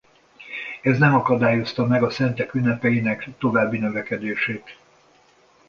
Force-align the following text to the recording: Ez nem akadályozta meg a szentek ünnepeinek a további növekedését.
Ez 0.81 0.97
nem 0.97 1.13
akadályozta 1.13 1.85
meg 1.85 2.03
a 2.03 2.09
szentek 2.09 2.53
ünnepeinek 2.53 3.23
a 3.27 3.31
további 3.37 3.77
növekedését. 3.77 4.77